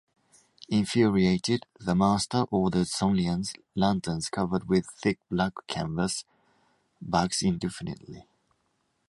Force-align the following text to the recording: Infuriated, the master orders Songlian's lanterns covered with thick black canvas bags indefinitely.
Infuriated, 0.69 1.67
the 1.79 1.93
master 1.93 2.45
orders 2.49 2.91
Songlian's 2.91 3.53
lanterns 3.75 4.29
covered 4.31 4.67
with 4.67 4.87
thick 4.87 5.19
black 5.29 5.53
canvas 5.67 6.25
bags 6.99 7.43
indefinitely. 7.43 8.25